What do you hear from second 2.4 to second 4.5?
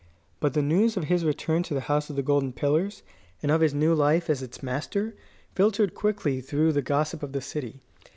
Pillars, and of his new life as